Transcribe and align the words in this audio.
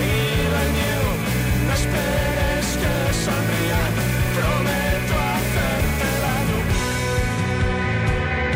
Yeah. 0.00 0.23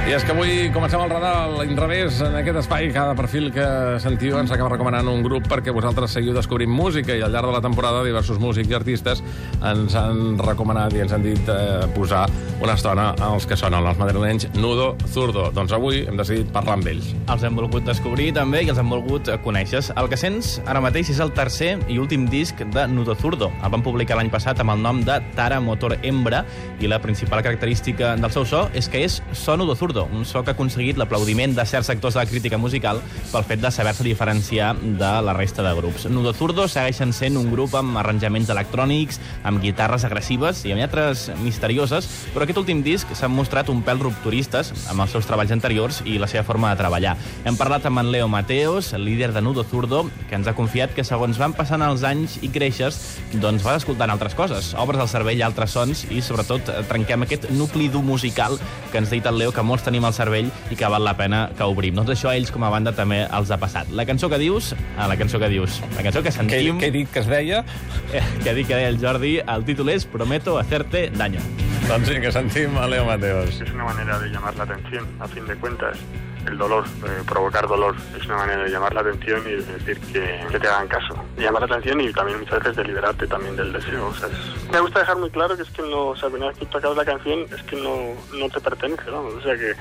I 0.08 0.14
és 0.16 0.22
que 0.24 0.32
avui 0.32 0.70
comencem 0.72 1.02
el 1.04 1.10
radar 1.12 1.30
a 1.36 1.48
l'inrevés 1.52 2.22
en 2.24 2.32
aquest 2.38 2.62
espai. 2.62 2.86
Cada 2.94 3.12
perfil 3.12 3.50
que 3.52 3.64
sentiu 4.00 4.38
ens 4.40 4.48
acaba 4.54 4.70
recomanant 4.72 5.10
un 5.12 5.20
grup 5.20 5.44
perquè 5.50 5.68
vosaltres 5.76 6.14
seguiu 6.16 6.32
descobrint 6.32 6.72
música 6.72 7.12
i 7.12 7.20
al 7.20 7.34
llarg 7.34 7.50
de 7.50 7.58
la 7.58 7.60
temporada 7.60 8.00
diversos 8.06 8.40
músics 8.40 8.72
i 8.72 8.76
artistes 8.78 9.20
ens 9.60 9.96
han 10.00 10.38
recomanat 10.40 10.96
i 10.96 11.02
ens 11.04 11.12
han 11.12 11.26
dit 11.26 11.50
eh, 11.52 11.84
posar 11.92 12.22
una 12.62 12.74
estona 12.78 13.10
als 13.20 13.44
que 13.46 13.58
sonen 13.60 13.84
els 13.84 14.00
madrilenys 14.00 14.48
Nudo 14.56 14.94
Zurdo. 15.12 15.50
Doncs 15.52 15.76
avui 15.76 16.00
hem 16.08 16.16
decidit 16.16 16.48
parlar 16.56 16.78
amb 16.78 16.88
ells. 16.88 17.12
Els 17.28 17.44
hem 17.44 17.60
volgut 17.60 17.84
descobrir 17.84 18.30
també 18.32 18.64
i 18.64 18.72
els 18.72 18.80
hem 18.80 18.88
volgut 18.88 19.28
eh, 19.28 19.36
conèixer. 19.44 19.84
El 20.00 20.08
que 20.08 20.16
sents 20.16 20.54
ara 20.64 20.80
mateix 20.80 21.12
és 21.12 21.20
el 21.20 21.34
tercer 21.36 21.74
i 21.84 22.00
últim 22.00 22.24
disc 22.32 22.64
de 22.64 22.86
Nudo 22.88 23.12
Zurdo. 23.20 23.50
El 23.60 23.76
van 23.76 23.84
publicar 23.84 24.16
l'any 24.16 24.32
passat 24.32 24.64
amb 24.64 24.72
el 24.72 24.80
nom 24.88 25.04
de 25.04 25.20
Tara 25.36 25.60
Motor 25.60 25.98
Hembra 26.00 26.46
i 26.80 26.88
la 26.88 27.02
principal 27.04 27.44
característica 27.44 28.16
del 28.16 28.32
seu 28.32 28.48
so 28.48 28.64
és 28.72 28.88
que 28.88 29.04
és 29.04 29.20
so 29.36 29.60
Nudo 29.60 29.76
Zurdo, 29.76 29.97
un 30.04 30.24
so 30.28 30.42
que 30.44 30.52
ha 30.52 30.56
aconseguit 30.56 30.98
l'aplaudiment 31.00 31.54
de 31.56 31.64
certs 31.66 31.90
sectors 31.90 32.14
de 32.14 32.20
la 32.22 32.28
crítica 32.30 32.58
musical 32.58 33.00
pel 33.32 33.46
fet 33.48 33.62
de 33.62 33.70
saber-se 33.74 34.06
diferenciar 34.06 34.74
de 34.78 35.10
la 35.24 35.34
resta 35.34 35.64
de 35.66 35.74
grups. 35.74 36.06
Nudo 36.10 36.32
Zurdo 36.32 36.68
segueixen 36.68 37.12
sent 37.12 37.36
un 37.40 37.50
grup 37.50 37.74
amb 37.78 37.98
arranjaments 37.98 38.50
electrònics, 38.54 39.20
amb 39.44 39.62
guitarres 39.62 40.04
agressives 40.08 40.64
i 40.66 40.72
amb 40.72 40.82
lletres 40.82 41.28
misterioses, 41.42 42.08
però 42.34 42.46
aquest 42.46 42.62
últim 42.62 42.82
disc 42.86 43.10
s'han 43.14 43.34
mostrat 43.34 43.68
un 43.72 43.82
pèl 43.86 44.00
rupturistes 44.02 44.72
amb 44.92 45.04
els 45.04 45.14
seus 45.14 45.26
treballs 45.28 45.52
anteriors 45.54 46.02
i 46.06 46.18
la 46.20 46.28
seva 46.30 46.46
forma 46.46 46.72
de 46.72 46.80
treballar. 46.80 47.16
Hem 47.44 47.58
parlat 47.58 47.86
amb 47.88 48.02
en 48.02 48.12
Leo 48.12 48.28
Mateos, 48.28 48.92
el 48.94 49.04
líder 49.04 49.32
de 49.32 49.42
Nudo 49.42 49.64
Zurdo, 49.64 50.04
que 50.28 50.36
ens 50.38 50.48
ha 50.48 50.56
confiat 50.58 50.94
que 50.94 51.06
segons 51.06 51.38
van 51.40 51.56
passant 51.56 51.82
els 51.84 52.04
anys 52.06 52.38
i 52.44 52.52
creixes, 52.52 53.00
doncs 53.42 53.64
vas 53.66 53.82
escoltant 53.82 54.12
altres 54.12 54.36
coses, 54.38 54.72
obres 54.78 55.02
el 55.02 55.10
cervell 55.10 55.42
a 55.42 55.48
altres 55.50 55.74
sons 55.74 56.04
i, 56.10 56.22
sobretot, 56.24 56.68
eh, 56.68 56.82
trenquem 56.88 57.24
aquest 57.24 57.48
nucli 57.56 57.88
dur 57.92 58.04
musical 58.04 58.58
que 58.92 59.00
ens 59.00 59.10
ha 59.10 59.16
dit 59.16 59.26
el 59.28 59.38
Leo 59.40 59.52
que 59.54 59.64
molts 59.64 59.86
tenim 59.88 60.06
al 60.08 60.16
cervell 60.16 60.50
i 60.70 60.78
que 60.78 60.90
val 60.92 61.04
la 61.04 61.16
pena 61.18 61.46
que 61.56 61.68
obrim. 61.68 61.96
Doncs 61.98 62.14
això 62.16 62.32
a 62.32 62.36
ells 62.38 62.52
com 62.54 62.64
a 62.66 62.72
banda 62.72 62.94
també 62.96 63.24
els 63.26 63.52
ha 63.52 63.60
passat. 63.60 63.90
La 63.96 64.06
cançó 64.08 64.30
que 64.32 64.40
dius, 64.40 64.74
ah, 64.96 65.08
la 65.10 65.16
cançó 65.20 65.40
que 65.42 65.50
dius, 65.52 65.80
la 65.96 66.04
cançó 66.06 66.22
que 66.24 66.34
sentim, 66.34 66.80
què 66.80 66.92
he 66.92 66.96
dit 67.00 67.10
que 67.12 67.24
es 67.24 67.30
deia? 67.30 67.64
que 68.42 68.50
ha 68.50 68.54
dit 68.54 68.68
que 68.68 68.76
deia 68.76 68.92
el 68.92 69.00
Jordi, 69.02 69.38
el 69.44 69.66
títol 69.68 69.94
és 69.96 70.08
Prometo 70.08 70.58
hacerte 70.60 71.08
daño. 71.16 71.42
Doncs 71.88 72.06
sí, 72.06 72.20
que 72.20 72.30
sentim 72.30 72.76
a 72.76 72.86
Leo 72.86 73.06
Mateos. 73.06 73.62
Es 73.62 73.72
una 73.72 73.84
manera 73.84 74.18
de 74.18 74.28
llamar 74.28 74.54
la 74.56 74.64
atención, 74.64 75.06
a 75.20 75.26
fin 75.26 75.46
de 75.46 75.56
cuentas. 75.56 75.98
El 76.46 76.58
dolor, 76.58 76.84
eh, 76.86 77.22
provocar 77.26 77.66
dolor, 77.66 77.96
es 78.14 78.26
una 78.26 78.36
manera 78.36 78.64
de 78.64 78.68
llamar 78.68 78.92
la 78.92 79.00
atención 79.00 79.40
y 79.46 79.52
de 79.52 79.62
decir 79.62 79.98
que, 80.12 80.46
que 80.50 80.60
te 80.60 80.68
hagan 80.68 80.86
caso. 80.86 81.14
Llamar 81.38 81.66
la 81.66 81.76
atención 81.76 81.98
y 82.02 82.12
también 82.12 82.40
muchas 82.40 82.58
veces 82.58 82.76
de 82.76 82.84
liberarte 82.84 83.26
también 83.26 83.56
del 83.56 83.72
deseo. 83.72 84.06
O 84.06 84.14
sea, 84.14 84.28
Me 84.70 84.80
gusta 84.80 84.98
dejar 84.98 85.16
muy 85.16 85.30
claro 85.30 85.56
que 85.56 85.62
es 85.62 85.70
que 85.70 85.80
no, 85.80 86.08
o 86.08 86.16
sea, 86.16 86.28
una 86.28 86.48
vez 86.48 86.58
que 86.58 86.66
tú 86.66 86.76
acabas 86.76 86.98
la 86.98 87.06
canción, 87.06 87.46
es 87.54 87.62
que 87.62 87.76
no, 87.76 88.14
no 88.38 88.50
te 88.50 88.60
pertenece, 88.60 89.10
vamos. 89.10 89.32
O 89.34 89.40
sea, 89.40 89.56
que, 89.56 89.72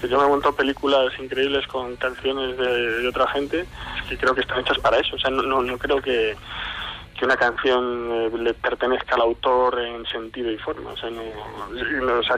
que 0.00 0.08
yo 0.08 0.20
me 0.20 0.26
monto 0.26 0.52
películas 0.56 1.12
increíbles 1.20 1.64
con 1.68 1.94
canciones 1.94 2.58
de, 2.58 3.02
de 3.02 3.08
otra 3.08 3.28
gente, 3.28 3.66
que 4.08 4.18
creo 4.18 4.34
que 4.34 4.40
están 4.40 4.58
hechas 4.58 4.80
para 4.80 4.98
eso. 4.98 5.14
O 5.14 5.18
sea, 5.18 5.30
no, 5.30 5.42
no, 5.42 5.62
no 5.62 5.78
creo 5.78 6.02
que 6.02 6.36
que 7.22 7.26
una 7.26 7.36
canción 7.36 8.10
eh, 8.10 8.30
le 8.36 8.52
pertenezca 8.52 9.14
al 9.14 9.20
autor 9.20 9.78
en 9.78 10.04
sentido 10.06 10.50
y 10.50 10.58
forma. 10.58 10.90
O 10.90 10.96
sea, 10.96 11.08
no, 11.08 11.22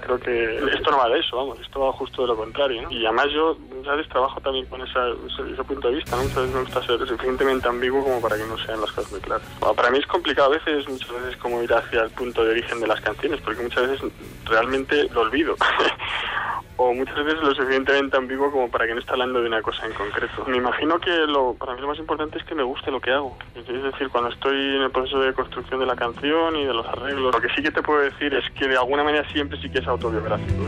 creo 0.02 0.20
que 0.20 0.58
esto 0.74 0.90
no 0.90 0.98
va 0.98 1.08
de 1.08 1.20
eso, 1.20 1.38
vamos, 1.38 1.58
esto 1.58 1.80
va 1.80 1.92
justo 1.92 2.20
de 2.20 2.28
lo 2.28 2.36
contrario. 2.36 2.82
¿no? 2.82 2.90
Y 2.90 3.02
además 3.06 3.28
yo, 3.32 3.56
¿sabes? 3.82 4.06
Trabajo 4.10 4.42
también 4.42 4.66
con 4.66 4.82
esa, 4.82 5.08
ese, 5.08 5.64
punto 5.64 5.88
de 5.88 5.94
vista, 5.94 6.16
¿no? 6.16 6.24
Veces 6.24 6.50
me 6.52 6.60
gusta 6.60 6.82
ser 6.82 6.98
suficientemente 6.98 7.66
ambiguo 7.66 8.04
como 8.04 8.20
para 8.20 8.36
que 8.36 8.44
no 8.44 8.58
sean 8.58 8.82
las 8.82 8.92
cosas 8.92 9.10
muy 9.10 9.20
claras. 9.20 9.48
Para 9.74 9.90
mí 9.90 9.96
es 9.96 10.06
complicado 10.06 10.52
a 10.52 10.56
veces, 10.58 10.86
muchas 10.86 11.12
veces, 11.12 11.36
como 11.38 11.62
ir 11.62 11.72
hacia 11.72 12.02
el 12.02 12.10
punto 12.10 12.44
de 12.44 12.50
origen 12.50 12.78
de 12.78 12.86
las 12.86 13.00
canciones, 13.00 13.40
porque 13.40 13.62
muchas 13.62 13.88
veces 13.88 14.12
realmente 14.44 15.08
lo 15.14 15.22
olvido. 15.22 15.56
o 16.76 16.92
muchas 16.92 17.16
veces 17.24 17.40
lo 17.40 17.54
suficientemente 17.54 18.16
ambiguo 18.16 18.50
como 18.50 18.70
para 18.70 18.86
que 18.86 18.94
no 18.94 19.00
esté 19.00 19.12
hablando 19.12 19.40
de 19.40 19.46
una 19.48 19.62
cosa 19.62 19.86
en 19.86 19.92
concreto. 19.92 20.44
Me 20.46 20.56
imagino 20.56 20.98
que 20.98 21.10
lo, 21.26 21.54
para 21.54 21.74
mí 21.74 21.80
lo 21.80 21.88
más 21.88 21.98
importante 21.98 22.38
es 22.38 22.44
que 22.44 22.54
me 22.54 22.62
guste 22.62 22.90
lo 22.90 23.00
que 23.00 23.12
hago. 23.12 23.36
Es 23.54 23.66
decir, 23.66 24.08
cuando 24.10 24.30
estoy 24.30 24.56
en 24.76 24.82
el 24.82 24.90
proceso 24.90 25.20
de 25.20 25.32
construcción 25.32 25.80
de 25.80 25.86
la 25.86 25.96
canción 25.96 26.56
y 26.56 26.64
de 26.64 26.74
los 26.74 26.86
arreglos, 26.86 27.34
lo 27.34 27.40
que 27.40 27.48
sí 27.54 27.62
que 27.62 27.70
te 27.70 27.82
puedo 27.82 28.00
decir 28.00 28.34
es 28.34 28.44
que 28.52 28.68
de 28.68 28.76
alguna 28.76 29.04
manera 29.04 29.28
siempre 29.30 29.60
sí 29.60 29.70
que 29.70 29.78
es 29.78 29.86
autobiográfico. 29.86 30.64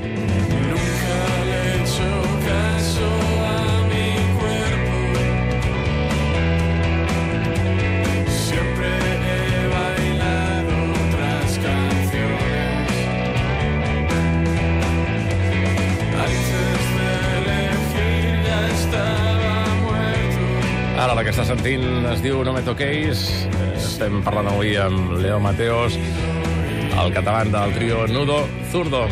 Ara 20.97 21.13
la 21.15 21.23
que 21.27 21.33
està 21.35 21.45
sentint 21.45 22.07
es 22.09 22.23
diu 22.25 22.41
No 22.47 22.55
me 22.57 22.63
toquéis. 22.65 23.27
Eh, 23.51 23.73
Estem 23.77 24.23
parlant 24.25 24.49
avui 24.53 24.75
amb 24.81 25.13
Leo 25.21 25.39
Mateos, 25.45 25.97
el 26.97 27.13
català 27.17 27.45
del 27.53 27.75
trio 27.77 28.07
Nudo 28.09 28.43
Zurdo. 28.73 29.05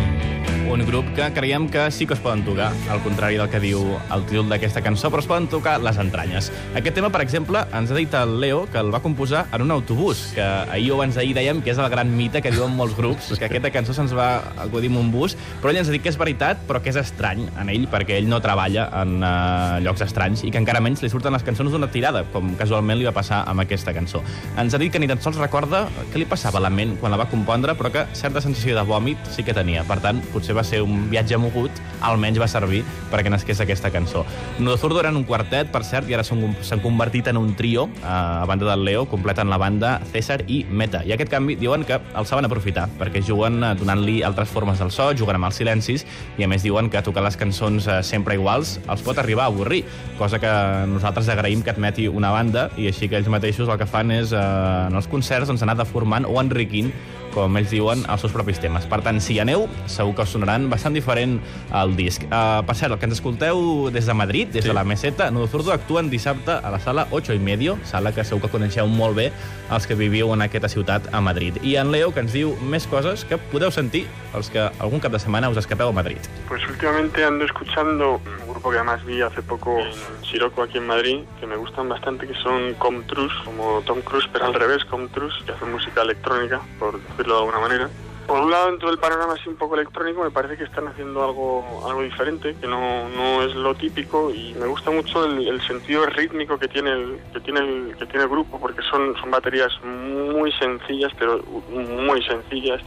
Un 0.65 0.81
grup 0.89 1.05
que 1.15 1.27
creiem 1.37 1.69
que 1.69 1.91
sí 1.93 2.07
que 2.07 2.15
es 2.15 2.21
poden 2.21 2.43
tocar, 2.45 2.73
al 2.91 3.01
contrari 3.05 3.37
del 3.37 3.49
que 3.53 3.61
diu 3.61 3.83
el 4.15 4.23
títol 4.27 4.49
d'aquesta 4.49 4.81
cançó, 4.83 5.11
però 5.13 5.21
es 5.21 5.29
poden 5.29 5.47
tocar 5.53 5.77
les 5.85 5.99
entranyes. 6.01 6.49
Aquest 6.75 6.97
tema, 6.97 7.11
per 7.13 7.21
exemple, 7.23 7.61
ens 7.77 7.93
ha 7.93 7.99
dit 7.99 8.15
el 8.17 8.39
Leo 8.41 8.65
que 8.73 8.81
el 8.81 8.89
va 8.93 9.03
composar 9.05 9.45
en 9.53 9.63
un 9.63 9.75
autobús, 9.75 10.33
que 10.35 10.43
ahir 10.43 10.91
o 10.91 10.97
abans 10.97 11.15
d'ahir 11.15 11.35
dèiem 11.37 11.61
que 11.63 11.71
és 11.75 11.79
el 11.79 11.91
gran 11.93 12.11
mite 12.17 12.43
que 12.43 12.51
diuen 12.51 12.75
molts 12.75 12.97
grups, 12.97 13.29
que 13.39 13.47
aquesta 13.47 13.71
cançó 13.75 13.95
se'ns 13.95 14.15
va 14.17 14.41
acudir 14.65 14.91
en 14.91 14.97
un 15.03 15.13
bus, 15.13 15.37
però 15.61 15.71
ell 15.71 15.83
ens 15.83 15.93
ha 15.93 15.95
dit 15.95 16.03
que 16.03 16.11
és 16.11 16.19
veritat, 16.19 16.65
però 16.67 16.81
que 16.83 16.91
és 16.91 16.99
estrany 16.99 17.45
en 17.61 17.71
ell, 17.71 17.87
perquè 17.93 18.17
ell 18.19 18.29
no 18.31 18.41
treballa 18.43 18.89
en 19.03 19.21
uh, 19.21 19.79
llocs 19.85 20.07
estranys 20.09 20.47
i 20.49 20.51
que 20.51 20.63
encara 20.63 20.83
menys 20.83 21.05
li 21.05 21.13
surten 21.13 21.37
les 21.37 21.45
cançons 21.47 21.71
d'una 21.71 21.91
tirada, 21.93 22.25
com 22.33 22.55
casualment 22.59 22.99
li 22.99 23.07
va 23.07 23.15
passar 23.15 23.45
amb 23.51 23.63
aquesta 23.63 23.95
cançó. 23.95 24.25
Ens 24.59 24.75
ha 24.75 24.83
dit 24.83 24.91
que 24.91 25.03
ni 25.03 25.13
tan 25.13 25.21
sols 25.21 25.39
recorda 25.39 25.85
què 26.11 26.19
li 26.19 26.29
passava 26.31 26.59
a 26.59 26.67
la 26.67 26.73
ment 26.73 26.97
quan 26.99 27.13
la 27.13 27.21
va 27.21 27.29
compondre, 27.31 27.77
però 27.79 27.93
que 27.93 28.09
certa 28.17 28.43
sensació 28.43 28.75
de 28.81 28.89
vòmit 28.89 29.31
sí 29.31 29.45
que 29.45 29.55
tenia. 29.55 29.85
Per 29.87 30.01
tant, 30.01 30.25
potser 30.33 30.54
va 30.57 30.65
ser 30.65 30.83
un 30.85 31.09
viatge 31.11 31.39
mogut, 31.41 31.83
almenys 32.05 32.41
va 32.41 32.49
servir 32.51 32.83
perquè 33.11 33.31
nasqués 33.33 33.61
aquesta 33.63 33.91
cançó. 33.95 34.25
Nudo 34.59 34.77
Zurdo 34.81 35.01
eren 35.01 35.17
un 35.17 35.27
quartet, 35.29 35.71
per 35.73 35.85
cert, 35.87 36.09
i 36.11 36.17
ara 36.17 36.25
s'han 36.25 36.83
convertit 36.83 37.29
en 37.31 37.39
un 37.41 37.55
trio, 37.59 37.89
eh, 38.03 38.07
a 38.07 38.45
banda 38.49 38.69
del 38.71 38.85
Leo, 38.85 39.07
completen 39.11 39.51
la 39.51 39.59
banda 39.59 40.01
César 40.13 40.43
i 40.49 40.65
Meta. 40.71 41.05
I 41.05 41.15
aquest 41.15 41.31
canvi 41.33 41.57
diuen 41.61 41.85
que 41.85 42.01
el 42.01 42.27
saben 42.27 42.49
aprofitar, 42.49 42.89
perquè 43.01 43.23
juguen 43.25 43.63
eh, 43.63 43.75
donant-li 43.79 44.21
altres 44.27 44.53
formes 44.53 44.79
del 44.83 44.93
so, 44.95 45.11
juguen 45.17 45.39
amb 45.41 45.51
els 45.51 45.61
silencis, 45.61 46.07
i 46.39 46.45
a 46.45 46.51
més 46.51 46.65
diuen 46.67 46.91
que 46.91 47.03
tocar 47.05 47.25
les 47.25 47.39
cançons 47.41 47.89
eh, 47.89 48.01
sempre 48.03 48.39
iguals 48.39 48.79
els 48.89 49.03
pot 49.07 49.19
arribar 49.19 49.49
a 49.49 49.53
avorrir, 49.53 49.85
cosa 50.19 50.41
que 50.43 50.53
nosaltres 50.91 51.29
agraïm 51.33 51.63
que 51.65 51.73
admeti 51.75 52.09
una 52.09 52.33
banda, 52.35 52.69
i 52.77 52.89
així 52.91 53.09
que 53.09 53.19
ells 53.21 53.31
mateixos 53.31 53.69
el 53.69 53.79
que 53.81 53.89
fan 53.89 54.13
és, 54.15 54.33
eh, 54.33 54.45
en 54.89 54.99
els 54.99 55.11
concerts, 55.11 55.49
doncs, 55.51 55.63
anar 55.65 55.79
deformant 55.81 56.27
o 56.29 56.41
enriquint 56.43 56.93
com 57.35 57.57
ells 57.59 57.71
diuen, 57.75 58.05
els 58.09 58.23
seus 58.23 58.33
propis 58.33 58.61
temes. 58.63 58.87
Per 58.87 59.01
tant, 59.03 59.19
si 59.21 59.35
hi 59.35 59.41
aneu, 59.43 59.67
segur 59.91 60.15
que 60.15 60.23
us 60.23 60.31
sonaran 60.37 60.69
bastant 60.71 60.95
diferent 60.95 61.41
al 61.75 61.97
disc. 61.99 62.23
Uh, 62.31 62.63
per 62.67 62.77
cert, 62.79 62.93
el 62.95 62.99
que 63.03 63.09
ens 63.11 63.19
escolteu 63.19 63.91
des 63.91 64.07
de 64.07 64.15
Madrid, 64.15 64.49
des 64.55 64.63
Sí. 64.65 64.69
de 64.69 64.75
la 64.75 64.85
Meseta, 64.85 65.31
Nudo 65.31 65.47
Zurdo 65.49 65.73
actuen 65.73 66.09
dissabte 66.11 66.53
a 66.53 66.71
la 66.71 66.79
sala 66.81 67.09
8 67.11 67.35
i 67.35 67.39
medio, 67.39 67.77
sala 67.85 68.13
que 68.15 68.25
segur 68.25 68.43
que 68.47 68.49
coneixeu 68.55 68.87
molt 68.87 69.17
bé 69.17 69.33
els 69.71 69.87
que 69.87 69.95
viviu 69.95 70.33
en 70.33 70.43
aquesta 70.43 70.69
ciutat 70.69 71.11
a 71.13 71.21
Madrid. 71.21 71.59
I 71.63 71.77
en 71.77 71.91
Leo, 71.91 72.13
que 72.15 72.21
ens 72.21 72.33
diu 72.33 72.55
més 72.63 72.87
coses 72.87 73.25
que 73.25 73.37
podeu 73.39 73.71
sentir 73.71 74.07
els 74.35 74.49
que 74.51 74.61
algun 74.79 75.01
cap 75.01 75.13
de 75.13 75.19
setmana 75.19 75.49
us 75.51 75.57
escapeu 75.59 75.89
a 75.89 75.93
Madrid. 75.93 76.19
Pues 76.49 76.63
últimamente 76.69 77.25
ando 77.25 77.45
escuchando 77.45 78.21
un 78.47 78.49
grupo 78.53 78.71
que 78.71 78.77
además 78.77 79.05
vi 79.05 79.21
hace 79.23 79.43
poco 79.43 79.79
en 79.81 79.93
Siroco 80.25 80.63
aquí 80.63 80.79
en 80.79 80.87
Madrid, 80.87 81.19
que 81.41 81.47
me 81.47 81.57
gustan 81.57 81.89
bastante, 81.89 82.27
que 82.27 82.35
son 82.43 82.75
Comtrus, 82.79 83.33
como 83.45 83.81
Tom 83.87 84.01
Cruise, 84.03 84.29
pero 84.33 84.47
al 84.47 84.55
revés, 84.55 84.85
Comtrus, 84.85 85.35
que 85.47 85.53
hacen 85.53 85.73
música 85.73 86.03
electrónica, 86.03 86.61
por 86.79 86.99
decirlo 87.25 87.35
de 87.35 87.41
alguna 87.41 87.61
manera. 87.61 87.91
Por 88.27 88.41
un 88.41 88.51
lado, 88.51 88.71
dentro 88.71 88.89
del 88.89 88.99
panorama 88.99 89.35
así 89.35 89.51
un 89.51 89.57
poco 89.57 89.75
electrónico, 89.75 90.25
me 90.25 90.31
parece 90.31 90.57
que 90.57 90.65
están 90.65 90.89
haciendo 90.89 91.23
algo, 91.23 91.87
algo 91.87 92.01
diferente, 92.01 92.57
que 92.59 92.67
no, 92.67 93.07
no 93.11 93.43
es 93.43 93.55
lo 93.55 93.75
típico, 93.75 94.31
y 94.31 94.55
me 94.55 94.67
gusta 94.67 94.91
mucho 94.91 95.27
el, 95.27 95.61
sentido 95.67 96.07
rítmico 96.07 96.59
que 96.59 96.67
tiene 96.67 96.91
el, 96.91 97.21
que 97.35 97.41
tiene 97.41 97.61
el, 97.61 97.97
que 97.99 98.07
tiene 98.07 98.23
el 98.23 98.31
grupo, 98.31 98.59
porque 98.59 98.81
son, 98.91 99.15
son 99.21 99.31
baterías 99.31 99.71
muy 99.85 100.51
sencillas, 100.53 101.13
pero 101.19 101.43
muy 101.43 102.23
sencillas, 102.23 102.81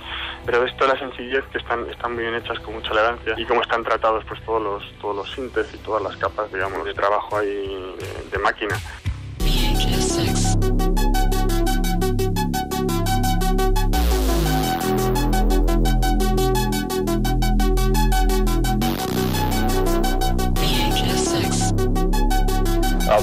pero 0.43 0.61
ves 0.61 0.75
toda 0.75 0.95
la 0.95 0.99
sencillez 0.99 1.45
que 1.51 1.59
están, 1.59 1.87
están 1.87 2.15
muy 2.15 2.23
bien 2.23 2.33
hechas 2.33 2.59
con 2.61 2.73
mucha 2.73 2.89
elegancia, 2.91 3.35
y 3.37 3.45
cómo 3.45 3.61
están 3.61 3.83
tratados 3.83 4.25
pues 4.27 4.43
todos 4.43 4.63
los, 4.63 4.83
todos 4.99 5.17
los 5.17 5.31
sintes 5.31 5.71
y 5.71 5.77
todas 5.77 6.01
las 6.01 6.17
capas, 6.17 6.51
digamos, 6.51 6.83
de 6.83 6.95
trabajo 6.95 7.37
ahí 7.37 7.93
de, 7.99 8.31
de 8.31 8.39
máquina. 8.39 8.75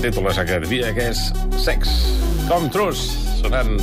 Títol 0.05 0.27
aquest, 0.29 0.67
dia 0.69 0.91
que 0.93 1.06
és 1.15 1.21
sex. 1.65 1.93
Com 2.45 2.67
Trus, 2.69 3.06
sonant 3.39 3.79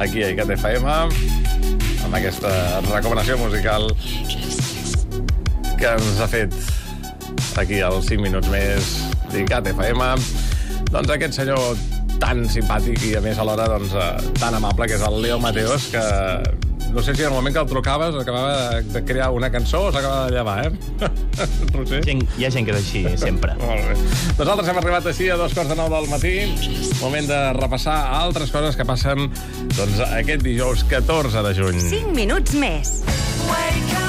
aquí 0.00 0.22
a 0.24 0.30
ICAT 0.32 0.54
FM 0.54 0.88
amb 0.88 2.16
aquesta 2.16 2.52
recomanació 2.86 3.36
musical 3.42 3.90
que 5.76 5.90
ens 5.90 6.22
ha 6.24 6.30
fet 6.32 6.56
aquí 7.60 7.82
als 7.84 8.08
5 8.08 8.24
minuts 8.24 8.48
més 8.48 8.94
d'ICAT 9.34 9.68
FM. 9.74 10.08
Doncs 10.88 11.12
aquest 11.12 11.36
senyor 11.36 11.76
tan 12.22 12.46
simpàtic 12.48 13.04
i, 13.10 13.16
a 13.18 13.24
més, 13.24 13.36
alhora, 13.36 13.68
doncs, 13.74 13.92
eh, 13.92 14.36
tan 14.40 14.56
amable, 14.56 14.88
que 14.88 14.96
és 14.96 15.04
el 15.04 15.20
Leo 15.26 15.36
Mateos, 15.44 15.90
que 15.92 16.04
no 16.94 17.02
sé 17.02 17.14
si 17.14 17.22
en 17.22 17.28
el 17.28 17.34
moment 17.34 17.54
que 17.54 17.60
el 17.60 17.66
trucaves 17.66 18.14
acabava 18.14 18.80
de, 18.80 19.04
crear 19.04 19.30
una 19.34 19.50
cançó 19.50 19.88
o 19.88 19.92
s'acaba 19.92 20.26
de 20.26 20.36
llevar, 20.36 20.66
eh? 20.66 21.08
Roser? 21.74 22.04
Gent, 22.06 22.22
hi 22.38 22.46
ha 22.46 22.52
gent 22.54 22.68
que 22.68 22.76
és 22.76 22.80
així, 22.80 23.02
sempre. 23.18 23.56
Molt 23.64 23.90
bé. 23.90 23.98
Nosaltres 24.38 24.70
hem 24.70 24.80
arribat 24.80 25.10
així 25.10 25.28
a 25.28 25.40
dos 25.40 25.56
quarts 25.56 25.74
de 25.74 25.78
nou 25.80 25.90
del 25.92 26.08
matí. 26.12 26.36
Moment 27.02 27.28
de 27.28 27.42
repassar 27.58 27.98
altres 28.22 28.54
coses 28.54 28.78
que 28.78 28.86
passen 28.86 29.26
doncs, 29.74 30.00
aquest 30.12 30.46
dijous 30.46 30.86
14 30.94 31.44
de 31.50 31.54
juny. 31.58 31.84
5 31.90 32.16
minuts 32.22 32.58
més. 32.62 32.98
Wake 33.50 34.03